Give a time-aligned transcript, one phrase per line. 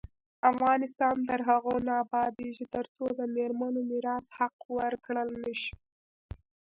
[0.51, 5.73] افغانستان تر هغو نه ابادیږي، ترڅو د میرمنو میراث حق ورکړل نشي.